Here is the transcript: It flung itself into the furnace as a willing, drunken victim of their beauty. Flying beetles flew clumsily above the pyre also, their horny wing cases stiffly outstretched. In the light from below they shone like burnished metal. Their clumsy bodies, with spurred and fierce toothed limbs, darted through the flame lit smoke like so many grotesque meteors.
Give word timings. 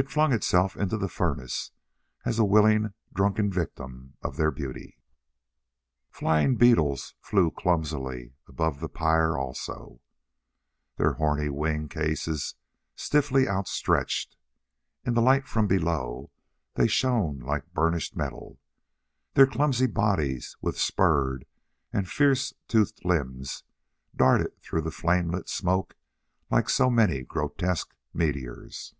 It 0.00 0.08
flung 0.10 0.32
itself 0.32 0.78
into 0.78 0.96
the 0.96 1.10
furnace 1.10 1.72
as 2.24 2.38
a 2.38 2.44
willing, 2.46 2.94
drunken 3.12 3.52
victim 3.52 4.14
of 4.22 4.38
their 4.38 4.50
beauty. 4.50 4.98
Flying 6.10 6.56
beetles 6.56 7.14
flew 7.20 7.50
clumsily 7.50 8.32
above 8.48 8.80
the 8.80 8.88
pyre 8.88 9.36
also, 9.36 10.00
their 10.96 11.12
horny 11.12 11.50
wing 11.50 11.86
cases 11.86 12.54
stiffly 12.96 13.46
outstretched. 13.46 14.38
In 15.04 15.12
the 15.12 15.20
light 15.20 15.46
from 15.46 15.66
below 15.66 16.30
they 16.76 16.86
shone 16.86 17.40
like 17.40 17.74
burnished 17.74 18.16
metal. 18.16 18.58
Their 19.34 19.46
clumsy 19.46 19.86
bodies, 19.86 20.56
with 20.62 20.78
spurred 20.78 21.44
and 21.92 22.08
fierce 22.10 22.54
toothed 22.68 23.04
limbs, 23.04 23.64
darted 24.16 24.58
through 24.62 24.80
the 24.80 24.90
flame 24.90 25.28
lit 25.28 25.50
smoke 25.50 25.94
like 26.50 26.70
so 26.70 26.88
many 26.88 27.20
grotesque 27.22 27.94
meteors. 28.14 28.94